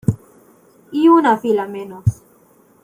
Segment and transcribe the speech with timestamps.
[0.91, 2.03] Y una fila menos.